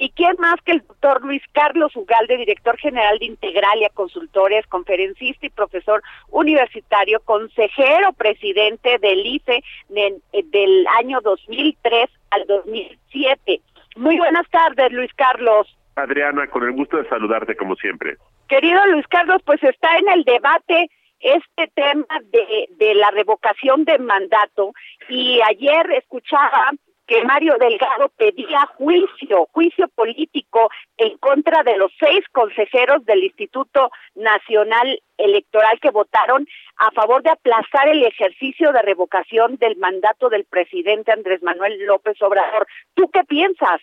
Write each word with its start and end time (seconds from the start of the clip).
¿Y 0.00 0.08
quién 0.12 0.34
más 0.38 0.56
que 0.64 0.72
el 0.72 0.78
doctor 0.80 1.22
Luis 1.22 1.42
Carlos 1.52 1.94
Ugalde, 1.94 2.38
director 2.38 2.74
general 2.78 3.18
de 3.18 3.26
Integralia 3.26 3.90
Consultores, 3.90 4.66
conferencista 4.66 5.44
y 5.44 5.50
profesor 5.50 6.02
universitario, 6.30 7.20
consejero 7.20 8.14
presidente 8.14 8.96
del 8.96 9.26
ICE 9.26 9.62
del 9.90 10.86
año 10.98 11.20
2003 11.20 12.08
al 12.30 12.46
2007? 12.46 13.60
Muy 13.96 14.16
buenas 14.16 14.48
tardes, 14.48 14.90
Luis 14.90 15.12
Carlos. 15.16 15.68
Adriana, 15.96 16.46
con 16.46 16.62
el 16.62 16.72
gusto 16.72 16.96
de 16.96 17.06
saludarte 17.10 17.54
como 17.54 17.76
siempre. 17.76 18.16
Querido 18.48 18.80
Luis 18.86 19.06
Carlos, 19.08 19.42
pues 19.44 19.62
está 19.62 19.98
en 19.98 20.08
el 20.08 20.24
debate 20.24 20.88
este 21.20 21.70
tema 21.74 22.06
de, 22.32 22.70
de 22.70 22.94
la 22.94 23.10
revocación 23.10 23.84
de 23.84 23.98
mandato 23.98 24.72
y 25.10 25.42
ayer 25.42 25.90
escuchaba 25.90 26.70
que 27.10 27.24
Mario 27.24 27.56
Delgado 27.58 28.08
pedía 28.16 28.60
juicio, 28.76 29.48
juicio 29.50 29.88
político 29.88 30.70
en 30.96 31.18
contra 31.18 31.64
de 31.64 31.76
los 31.76 31.90
seis 31.98 32.24
consejeros 32.30 33.04
del 33.04 33.24
Instituto 33.24 33.90
Nacional 34.14 35.02
Electoral 35.18 35.80
que 35.80 35.90
votaron 35.90 36.46
a 36.76 36.92
favor 36.92 37.24
de 37.24 37.30
aplazar 37.30 37.88
el 37.88 38.04
ejercicio 38.04 38.70
de 38.70 38.82
revocación 38.82 39.56
del 39.56 39.76
mandato 39.76 40.28
del 40.28 40.44
presidente 40.44 41.10
Andrés 41.10 41.42
Manuel 41.42 41.84
López 41.84 42.16
Obrador. 42.22 42.68
¿Tú 42.94 43.10
qué 43.10 43.24
piensas? 43.24 43.80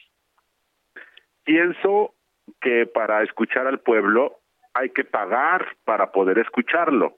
Pienso 1.44 2.14
que 2.62 2.86
para 2.86 3.24
escuchar 3.24 3.68
al 3.68 3.82
pueblo 3.82 4.40
hay 4.74 4.92
que 4.92 5.04
pagar 5.04 5.76
para 5.84 6.14
poder 6.14 6.40
escucharlo 6.40 7.18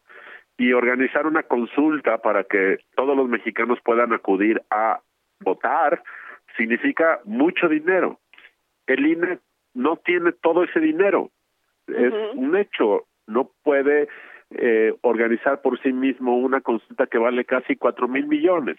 y 0.57 0.73
organizar 0.73 1.27
una 1.27 1.43
consulta 1.43 2.17
para 2.17 2.45
que 2.45 2.79
todos 2.95 3.15
los 3.15 3.29
mexicanos 3.29 3.77
puedan 3.83 4.11
acudir 4.11 4.63
a 4.71 5.01
votar 5.41 6.01
significa 6.57 7.19
mucho 7.25 7.67
dinero. 7.67 8.19
El 8.87 9.05
INE 9.05 9.39
no 9.73 9.97
tiene 9.97 10.31
todo 10.31 10.63
ese 10.63 10.79
dinero. 10.79 11.31
Es 11.87 12.13
un 12.35 12.55
hecho. 12.55 13.05
No 13.27 13.51
puede 13.63 14.07
eh, 14.51 14.93
organizar 15.01 15.61
por 15.61 15.79
sí 15.81 15.93
mismo 15.93 16.37
una 16.37 16.61
consulta 16.61 17.07
que 17.07 17.17
vale 17.17 17.45
casi 17.45 17.75
cuatro 17.75 18.07
mil 18.07 18.27
millones. 18.27 18.77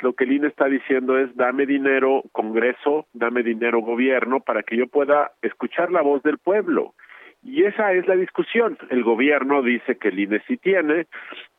Lo 0.00 0.12
que 0.12 0.24
el 0.24 0.32
INE 0.32 0.48
está 0.48 0.66
diciendo 0.66 1.18
es 1.18 1.34
dame 1.34 1.66
dinero 1.66 2.22
Congreso, 2.32 3.06
dame 3.12 3.42
dinero 3.42 3.80
gobierno 3.80 4.40
para 4.40 4.62
que 4.62 4.76
yo 4.76 4.86
pueda 4.86 5.32
escuchar 5.42 5.90
la 5.90 6.02
voz 6.02 6.22
del 6.22 6.38
pueblo. 6.38 6.94
Y 7.42 7.64
esa 7.64 7.92
es 7.92 8.06
la 8.08 8.16
discusión. 8.16 8.76
El 8.90 9.04
gobierno 9.04 9.62
dice 9.62 9.96
que 9.96 10.08
el 10.08 10.18
INE 10.18 10.42
sí 10.46 10.56
tiene, 10.56 11.06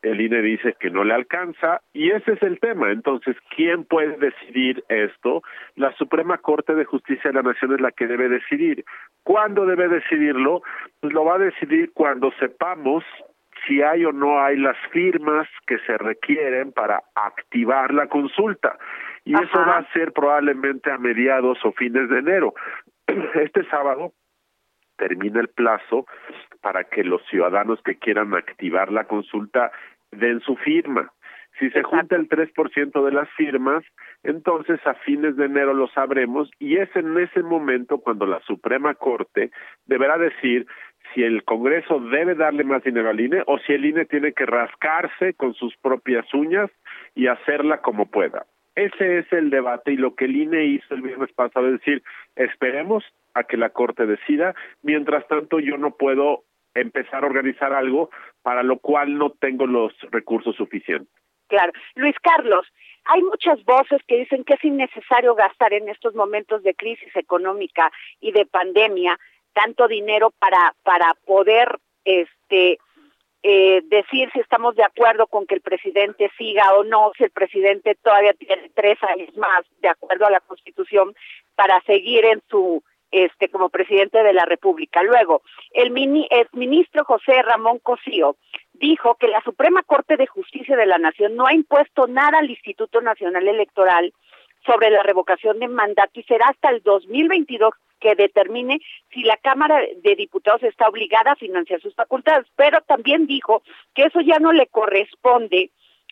el 0.02 0.20
INE 0.20 0.42
dice 0.42 0.76
que 0.78 0.90
no 0.90 1.04
le 1.04 1.14
alcanza, 1.14 1.80
y 1.92 2.10
ese 2.10 2.32
es 2.32 2.42
el 2.42 2.60
tema. 2.60 2.90
Entonces, 2.90 3.36
¿quién 3.56 3.84
puede 3.84 4.16
decidir 4.18 4.84
esto? 4.88 5.42
La 5.76 5.92
Suprema 5.96 6.38
Corte 6.38 6.74
de 6.74 6.84
Justicia 6.84 7.30
de 7.30 7.34
la 7.34 7.42
Nación 7.42 7.72
es 7.72 7.80
la 7.80 7.92
que 7.92 8.06
debe 8.06 8.28
decidir. 8.28 8.84
¿Cuándo 9.22 9.64
debe 9.64 9.88
decidirlo? 9.88 10.62
Pues 11.00 11.12
lo 11.12 11.24
va 11.24 11.36
a 11.36 11.38
decidir 11.38 11.92
cuando 11.94 12.30
sepamos 12.38 13.02
si 13.66 13.82
hay 13.82 14.04
o 14.04 14.12
no 14.12 14.42
hay 14.42 14.56
las 14.56 14.76
firmas 14.90 15.48
que 15.66 15.78
se 15.80 15.96
requieren 15.98 16.72
para 16.72 17.02
activar 17.14 17.92
la 17.92 18.06
consulta. 18.06 18.78
Y 19.24 19.34
eso 19.34 19.58
va 19.58 19.78
a 19.78 19.92
ser 19.92 20.12
probablemente 20.12 20.90
a 20.90 20.98
mediados 20.98 21.58
o 21.64 21.72
fines 21.72 22.08
de 22.08 22.18
enero. 22.18 22.54
Este 23.34 23.64
sábado 23.64 24.12
termina 25.00 25.40
el 25.40 25.48
plazo 25.48 26.06
para 26.60 26.84
que 26.84 27.02
los 27.02 27.22
ciudadanos 27.30 27.80
que 27.82 27.96
quieran 27.96 28.34
activar 28.34 28.92
la 28.92 29.04
consulta 29.04 29.72
den 30.12 30.40
su 30.40 30.56
firma. 30.56 31.10
Si 31.58 31.70
se 31.70 31.82
junta 31.82 32.16
el 32.16 32.28
3% 32.28 33.04
de 33.04 33.12
las 33.12 33.28
firmas, 33.30 33.82
entonces 34.22 34.78
a 34.86 34.94
fines 34.94 35.36
de 35.36 35.46
enero 35.46 35.74
lo 35.74 35.88
sabremos 35.88 36.50
y 36.58 36.76
es 36.76 36.94
en 36.94 37.18
ese 37.18 37.42
momento 37.42 37.98
cuando 37.98 38.26
la 38.26 38.40
Suprema 38.40 38.94
Corte 38.94 39.50
deberá 39.86 40.16
decir 40.16 40.66
si 41.12 41.22
el 41.22 41.42
Congreso 41.44 41.98
debe 41.98 42.34
darle 42.34 42.64
más 42.64 42.84
dinero 42.84 43.10
al 43.10 43.20
INE 43.20 43.42
o 43.46 43.58
si 43.58 43.72
el 43.72 43.84
INE 43.84 44.04
tiene 44.04 44.32
que 44.32 44.46
rascarse 44.46 45.34
con 45.34 45.54
sus 45.54 45.76
propias 45.78 46.32
uñas 46.34 46.70
y 47.14 47.26
hacerla 47.26 47.78
como 47.78 48.06
pueda. 48.06 48.46
Ese 48.74 49.18
es 49.18 49.32
el 49.32 49.50
debate 49.50 49.92
y 49.92 49.96
lo 49.96 50.14
que 50.14 50.26
el 50.26 50.36
INE 50.36 50.64
hizo 50.64 50.94
el 50.94 51.02
viernes 51.02 51.32
pasado 51.32 51.66
es 51.66 51.80
decir, 51.80 52.02
esperemos 52.36 53.04
a 53.34 53.44
que 53.44 53.56
la 53.56 53.70
Corte 53.70 54.06
decida, 54.06 54.54
mientras 54.82 55.26
tanto 55.28 55.60
yo 55.60 55.76
no 55.76 55.96
puedo 55.96 56.44
empezar 56.74 57.24
a 57.24 57.26
organizar 57.26 57.72
algo 57.72 58.10
para 58.42 58.62
lo 58.62 58.78
cual 58.78 59.18
no 59.18 59.30
tengo 59.30 59.66
los 59.66 59.92
recursos 60.10 60.56
suficientes. 60.56 61.12
Claro. 61.48 61.72
Luis 61.96 62.14
Carlos, 62.22 62.66
hay 63.06 63.22
muchas 63.22 63.64
voces 63.64 64.00
que 64.06 64.18
dicen 64.18 64.44
que 64.44 64.54
es 64.54 64.64
innecesario 64.64 65.34
gastar 65.34 65.72
en 65.72 65.88
estos 65.88 66.14
momentos 66.14 66.62
de 66.62 66.74
crisis 66.74 67.14
económica 67.16 67.90
y 68.20 68.30
de 68.32 68.46
pandemia 68.46 69.18
tanto 69.52 69.88
dinero 69.88 70.32
para 70.38 70.74
para 70.84 71.12
poder 71.26 71.76
este 72.04 72.78
eh, 73.42 73.80
decir 73.84 74.30
si 74.32 74.40
estamos 74.40 74.76
de 74.76 74.84
acuerdo 74.84 75.26
con 75.26 75.46
que 75.46 75.54
el 75.54 75.60
presidente 75.60 76.30
siga 76.36 76.74
o 76.74 76.84
no, 76.84 77.10
si 77.16 77.24
el 77.24 77.30
presidente 77.30 77.96
todavía 78.02 78.34
tiene 78.34 78.70
tres 78.74 78.98
años 79.02 79.34
más, 79.36 79.64
de 79.80 79.88
acuerdo 79.88 80.26
a 80.26 80.30
la 80.30 80.40
Constitución, 80.40 81.14
para 81.54 81.80
seguir 81.82 82.24
en 82.26 82.42
su 82.50 82.82
este 83.10 83.48
como 83.48 83.68
presidente 83.68 84.22
de 84.22 84.32
la 84.32 84.44
República. 84.44 85.02
Luego, 85.02 85.42
el, 85.72 85.90
mini, 85.90 86.26
el 86.30 86.46
ministro 86.52 87.04
José 87.04 87.42
Ramón 87.42 87.78
Cosío 87.78 88.36
dijo 88.74 89.16
que 89.16 89.28
la 89.28 89.42
Suprema 89.42 89.82
Corte 89.82 90.16
de 90.16 90.26
Justicia 90.26 90.76
de 90.76 90.86
la 90.86 90.98
Nación 90.98 91.36
no 91.36 91.46
ha 91.46 91.54
impuesto 91.54 92.06
nada 92.06 92.38
al 92.38 92.50
Instituto 92.50 93.00
Nacional 93.00 93.46
Electoral 93.46 94.12
sobre 94.64 94.90
la 94.90 95.02
revocación 95.02 95.58
de 95.58 95.68
mandato 95.68 96.20
y 96.20 96.22
será 96.24 96.46
hasta 96.48 96.70
el 96.70 96.82
2022 96.82 97.72
que 98.00 98.14
determine 98.14 98.80
si 99.12 99.22
la 99.22 99.36
Cámara 99.36 99.80
de 100.02 100.16
Diputados 100.16 100.62
está 100.62 100.88
obligada 100.88 101.32
a 101.32 101.36
financiar 101.36 101.80
sus 101.80 101.94
facultades, 101.94 102.46
pero 102.56 102.80
también 102.82 103.26
dijo 103.26 103.62
que 103.94 104.04
eso 104.04 104.20
ya 104.20 104.38
no 104.38 104.52
le 104.52 104.66
corresponde 104.66 105.70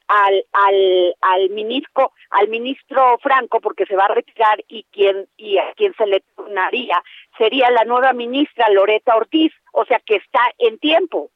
al 0.08 0.44
al 0.52 1.14
al 1.20 1.50
ministro 1.50 2.12
al 2.30 2.48
ministro 2.48 3.18
Franco 3.18 3.60
porque 3.60 3.86
se 3.86 3.96
va 3.96 4.06
a 4.06 4.14
retirar 4.14 4.64
y 4.68 4.84
quien 4.90 5.26
y 5.36 5.58
a 5.58 5.72
quien 5.74 5.94
se 5.94 6.06
le 6.06 6.22
turnaría 6.34 7.02
sería 7.36 7.70
la 7.70 7.84
nueva 7.84 8.12
ministra 8.12 8.70
Loreta 8.70 9.16
Ortiz, 9.16 9.52
o 9.72 9.84
sea 9.84 10.00
que 10.00 10.16
está 10.16 10.40
en 10.58 10.78
tiempo. 10.78 11.30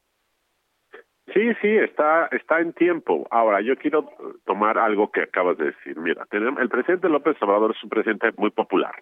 Sí, 1.33 1.55
sí, 1.61 1.69
está 1.69 2.29
está 2.33 2.61
en 2.61 2.73
tiempo. 2.73 3.27
Ahora, 3.31 3.61
yo 3.61 3.77
quiero 3.77 4.11
tomar 4.45 4.77
algo 4.77 5.13
que 5.13 5.23
acabas 5.23 5.57
de 5.57 5.67
decir. 5.67 5.97
Mira, 5.97 6.27
tenemos, 6.31 6.61
el 6.61 6.69
presidente 6.69 7.09
López 7.09 7.41
Obrador 7.41 7.75
es 7.77 7.83
un 7.85 7.91
presidente 7.91 8.33
muy 8.37 8.51
popular 8.51 8.95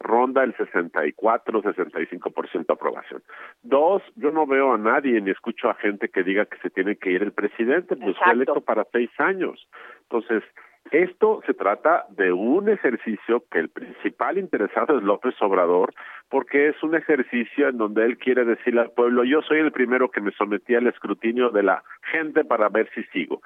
ronda 0.00 0.44
el 0.44 0.54
64-65% 0.56 2.72
aprobación. 2.72 3.22
Dos, 3.62 4.02
yo 4.16 4.30
no 4.30 4.46
veo 4.46 4.72
a 4.72 4.78
nadie 4.78 5.20
ni 5.20 5.30
escucho 5.30 5.68
a 5.68 5.74
gente 5.74 6.08
que 6.08 6.22
diga 6.22 6.46
que 6.46 6.58
se 6.58 6.70
tiene 6.70 6.96
que 6.96 7.10
ir 7.10 7.22
el 7.22 7.32
presidente, 7.32 7.96
pues 7.96 8.16
fue 8.16 8.32
electo 8.32 8.60
para 8.60 8.86
seis 8.92 9.10
años. 9.18 9.68
Entonces, 10.02 10.44
esto 10.90 11.40
se 11.46 11.54
trata 11.54 12.04
de 12.10 12.32
un 12.32 12.68
ejercicio 12.68 13.42
que 13.50 13.58
el 13.58 13.68
principal 13.68 14.38
interesado 14.38 14.98
es 14.98 15.02
López 15.02 15.34
Obrador, 15.40 15.94
porque 16.28 16.68
es 16.68 16.82
un 16.82 16.94
ejercicio 16.94 17.68
en 17.68 17.78
donde 17.78 18.04
él 18.04 18.18
quiere 18.18 18.44
decirle 18.44 18.82
al 18.82 18.90
pueblo, 18.90 19.24
yo 19.24 19.40
soy 19.42 19.58
el 19.58 19.72
primero 19.72 20.10
que 20.10 20.20
me 20.20 20.32
sometí 20.32 20.74
al 20.74 20.86
escrutinio 20.86 21.50
de 21.50 21.62
la 21.62 21.82
gente 22.12 22.44
para 22.44 22.68
ver 22.68 22.88
si 22.94 23.02
sigo. 23.04 23.40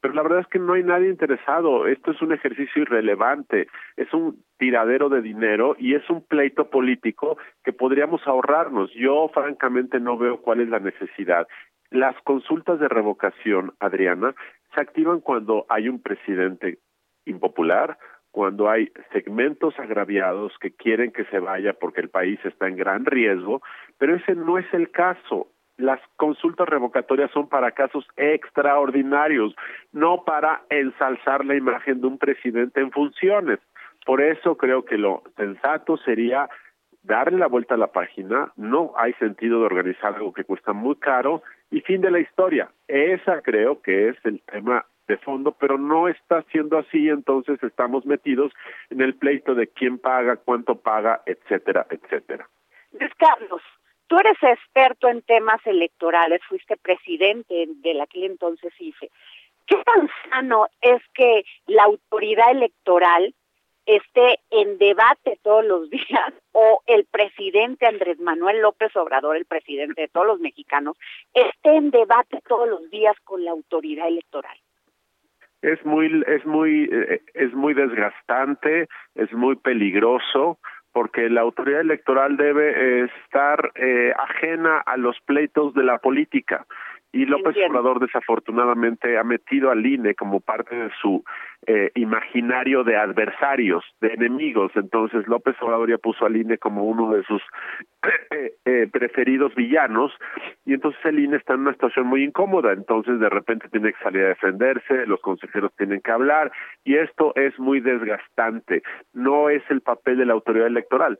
Pero 0.00 0.14
la 0.14 0.22
verdad 0.22 0.40
es 0.40 0.46
que 0.48 0.58
no 0.58 0.74
hay 0.74 0.82
nadie 0.82 1.08
interesado, 1.08 1.86
esto 1.86 2.10
es 2.10 2.20
un 2.20 2.32
ejercicio 2.32 2.82
irrelevante, 2.82 3.68
es 3.96 4.12
un 4.12 4.42
tiradero 4.58 5.08
de 5.08 5.22
dinero 5.22 5.74
y 5.78 5.94
es 5.94 6.08
un 6.10 6.24
pleito 6.24 6.68
político 6.70 7.38
que 7.64 7.72
podríamos 7.72 8.26
ahorrarnos. 8.26 8.92
Yo 8.94 9.28
francamente 9.32 9.98
no 9.98 10.18
veo 10.18 10.40
cuál 10.40 10.60
es 10.60 10.68
la 10.68 10.78
necesidad. 10.78 11.48
Las 11.90 12.16
consultas 12.22 12.80
de 12.80 12.88
revocación, 12.88 13.72
Adriana, 13.78 14.34
se 14.74 14.80
activan 14.80 15.20
cuando 15.20 15.66
hay 15.68 15.88
un 15.88 16.00
presidente 16.00 16.78
impopular, 17.24 17.98
cuando 18.30 18.70
hay 18.70 18.90
segmentos 19.12 19.78
agraviados 19.78 20.52
que 20.58 20.74
quieren 20.74 21.12
que 21.12 21.24
se 21.26 21.38
vaya 21.38 21.74
porque 21.74 22.00
el 22.00 22.08
país 22.08 22.40
está 22.44 22.66
en 22.66 22.76
gran 22.76 23.04
riesgo, 23.04 23.62
pero 23.98 24.16
ese 24.16 24.34
no 24.34 24.58
es 24.58 24.66
el 24.72 24.90
caso. 24.90 25.48
Las 25.76 26.00
consultas 26.16 26.68
revocatorias 26.68 27.30
son 27.30 27.48
para 27.48 27.72
casos 27.72 28.06
extraordinarios, 28.16 29.54
no 29.92 30.24
para 30.24 30.62
ensalzar 30.70 31.44
la 31.44 31.56
imagen 31.56 32.00
de 32.00 32.06
un 32.06 32.18
presidente 32.18 32.80
en 32.80 32.90
funciones. 32.90 33.58
Por 34.06 34.20
eso 34.20 34.56
creo 34.56 34.84
que 34.84 34.98
lo 34.98 35.22
sensato 35.36 35.96
sería 35.98 36.48
darle 37.02 37.38
la 37.38 37.48
vuelta 37.48 37.74
a 37.74 37.78
la 37.78 37.92
página, 37.92 38.52
no 38.56 38.92
hay 38.96 39.12
sentido 39.14 39.60
de 39.60 39.66
organizar 39.66 40.14
algo 40.14 40.32
que 40.32 40.44
cuesta 40.44 40.72
muy 40.72 40.96
caro 40.96 41.42
y 41.72 41.80
fin 41.80 42.02
de 42.02 42.10
la 42.10 42.20
historia. 42.20 42.70
Esa 42.86 43.40
creo 43.40 43.80
que 43.80 44.10
es 44.10 44.16
el 44.24 44.40
tema 44.42 44.84
de 45.08 45.16
fondo, 45.16 45.52
pero 45.58 45.78
no 45.78 46.06
está 46.06 46.42
siendo 46.52 46.78
así, 46.78 47.08
entonces 47.08 47.60
estamos 47.62 48.06
metidos 48.06 48.52
en 48.90 49.00
el 49.00 49.14
pleito 49.14 49.54
de 49.54 49.66
quién 49.66 49.98
paga, 49.98 50.36
cuánto 50.36 50.76
paga, 50.76 51.22
etcétera, 51.26 51.86
etcétera. 51.90 52.48
Luis 52.92 53.12
Carlos, 53.16 53.62
tú 54.06 54.18
eres 54.18 54.36
experto 54.42 55.08
en 55.08 55.22
temas 55.22 55.66
electorales, 55.66 56.40
fuiste 56.48 56.76
presidente 56.76 57.66
de 57.66 58.02
aquel 58.02 58.24
entonces 58.24 58.72
IFE. 58.78 59.10
¿Qué 59.66 59.82
tan 59.84 60.08
sano 60.30 60.66
es 60.82 61.02
que 61.14 61.44
la 61.66 61.84
autoridad 61.84 62.50
electoral 62.50 63.34
esté 63.86 64.38
en 64.50 64.78
debate 64.78 65.38
todos 65.42 65.64
los 65.64 65.90
días 65.90 66.32
o 66.52 66.82
el 66.86 67.06
presidente 67.06 67.86
Andrés 67.86 68.18
Manuel 68.20 68.60
López 68.60 68.94
Obrador, 68.96 69.36
el 69.36 69.46
presidente 69.46 70.02
de 70.02 70.08
todos 70.08 70.26
los 70.26 70.40
mexicanos, 70.40 70.96
esté 71.34 71.76
en 71.76 71.90
debate 71.90 72.40
todos 72.46 72.68
los 72.68 72.90
días 72.90 73.14
con 73.24 73.44
la 73.44 73.50
autoridad 73.50 74.08
electoral. 74.08 74.56
Es 75.62 75.84
muy 75.84 76.24
es 76.26 76.44
muy 76.44 76.88
eh, 76.92 77.22
es 77.34 77.52
muy 77.54 77.72
desgastante, 77.74 78.88
es 79.14 79.32
muy 79.32 79.56
peligroso 79.56 80.58
porque 80.92 81.30
la 81.30 81.40
autoridad 81.40 81.80
electoral 81.80 82.36
debe 82.36 83.04
estar 83.04 83.72
eh, 83.76 84.12
ajena 84.16 84.78
a 84.78 84.96
los 84.96 85.18
pleitos 85.20 85.72
de 85.74 85.84
la 85.84 85.98
política 85.98 86.66
y 87.12 87.26
López 87.26 87.54
Obrador 87.68 88.00
desafortunadamente 88.00 89.18
ha 89.18 89.22
metido 89.22 89.70
al 89.70 89.84
INE 89.84 90.14
como 90.14 90.40
parte 90.40 90.74
de 90.74 90.90
su 91.00 91.22
eh, 91.66 91.90
imaginario 91.94 92.84
de 92.84 92.96
adversarios, 92.96 93.84
de 94.00 94.14
enemigos. 94.14 94.72
Entonces 94.74 95.28
López 95.28 95.54
Obrador 95.60 95.90
ya 95.90 95.98
puso 95.98 96.24
al 96.24 96.36
INE 96.36 96.56
como 96.56 96.84
uno 96.84 97.12
de 97.12 97.22
sus 97.24 97.42
eh, 98.30 98.54
eh, 98.64 98.88
preferidos 98.90 99.54
villanos 99.54 100.10
y 100.64 100.72
entonces 100.72 101.04
el 101.04 101.18
INE 101.18 101.36
está 101.36 101.52
en 101.52 101.60
una 101.60 101.72
situación 101.72 102.06
muy 102.06 102.24
incómoda. 102.24 102.72
Entonces 102.72 103.20
de 103.20 103.28
repente 103.28 103.68
tiene 103.68 103.92
que 103.92 104.02
salir 104.02 104.22
a 104.24 104.28
defenderse, 104.28 105.06
los 105.06 105.20
consejeros 105.20 105.70
tienen 105.76 106.00
que 106.00 106.10
hablar 106.10 106.50
y 106.82 106.96
esto 106.96 107.34
es 107.36 107.58
muy 107.58 107.80
desgastante. 107.80 108.82
No 109.12 109.50
es 109.50 109.62
el 109.68 109.82
papel 109.82 110.16
de 110.16 110.26
la 110.26 110.32
autoridad 110.32 110.66
electoral 110.66 111.18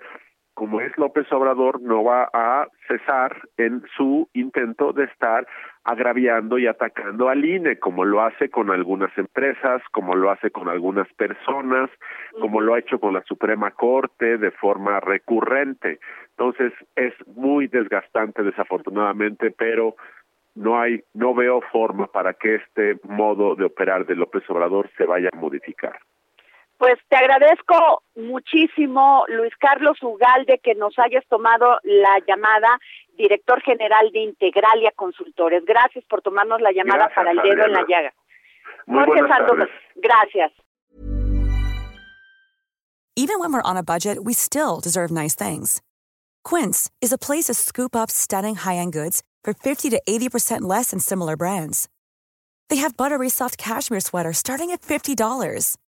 como 0.55 0.81
es 0.81 0.97
López 0.99 1.31
Obrador, 1.33 1.81
no 1.81 2.05
va 2.05 2.29
a 2.33 2.67
cesar 2.87 3.37
en 3.57 3.83
su 3.97 4.29
intento 4.35 4.93
de 4.93 5.05
estar 5.05 5.47
agraviando 5.85 6.59
y 6.59 6.67
atacando 6.67 7.29
al 7.29 7.45
INE, 7.45 7.79
como 7.79 8.05
lo 8.05 8.23
hace 8.23 8.51
con 8.51 8.71
algunas 8.71 9.17
empresas, 9.17 9.83
como 9.91 10.15
lo 10.15 10.31
hace 10.31 10.51
con 10.51 10.69
algunas 10.69 11.13
personas, 11.15 11.91
como 12.41 12.61
lo 12.61 12.75
ha 12.75 12.79
hecho 12.79 13.01
con 13.01 13.15
la 13.15 13.23
Suprema 13.23 13.71
Corte 13.73 14.39
de 14.39 14.51
forma 14.51 15.01
recurrente. 15.01 15.99
Entonces, 16.31 16.73
es 16.97 17.15
muy 17.27 17.67
desgastante 17.67 18.43
desafortunadamente, 18.43 19.51
pero 19.51 19.97
no 20.55 20.79
hay 20.79 21.03
no 21.15 21.35
veo 21.35 21.61
forma 21.73 22.07
para 22.07 22.35
que 22.35 22.57
este 22.57 22.99
modo 23.05 23.55
de 23.55 23.65
operar 23.65 24.07
de 24.07 24.15
López 24.15 24.43
Obrador 24.51 24.91
se 24.97 25.05
vaya 25.05 25.31
a 25.33 25.37
modificar. 25.37 25.99
Pues 26.83 26.99
te 27.09 27.17
agradezco 27.17 28.03
muchísimo, 28.17 29.25
Luis 29.29 29.53
Carlos 29.61 29.97
Ugalde, 30.03 30.59
que 30.59 30.75
nos 30.75 30.99
hayas 30.99 31.25
tomado 31.29 31.79
la 31.85 32.19
llamada, 32.27 32.77
director 33.17 33.63
general 33.63 34.11
de 34.11 34.19
Integralia 34.19 34.91
Consultores. 34.97 35.65
Gracias 35.65 36.05
por 36.07 36.23
tomarnos 36.23 36.61
la 36.61 36.73
llamada 36.73 37.09
para 37.15 37.31
el 37.31 37.37
dedo 37.37 37.67
en 37.67 37.73
la 37.73 37.85
llaga. 37.87 38.13
Jorge 38.89 39.21
gracias. 39.95 40.51
Even 43.15 43.39
when 43.39 43.53
we're 43.53 43.63
on 43.63 43.77
a 43.77 43.85
budget, 43.85 44.25
we 44.25 44.33
still 44.33 44.81
deserve 44.81 45.13
nice 45.13 45.37
things. 45.37 45.81
Quince 46.43 46.91
is 47.01 47.13
a 47.13 47.17
place 47.17 47.45
to 47.45 47.55
scoop 47.55 47.95
up 47.95 48.11
stunning 48.11 48.57
high-end 48.57 48.93
goods 48.93 49.23
for 49.45 49.55
50 49.55 49.89
to 49.91 50.03
80% 50.09 50.63
less 50.63 50.91
than 50.91 50.99
similar 50.99 51.37
brands. 51.37 51.89
They 52.71 52.79
have 52.83 52.97
buttery 52.97 53.29
soft 53.29 53.57
cashmere 53.57 54.01
sweaters 54.01 54.39
starting 54.39 54.73
at 54.73 54.83
$50 54.83 55.15